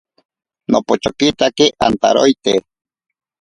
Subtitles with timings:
[0.71, 2.53] Nopochokitake antaroite.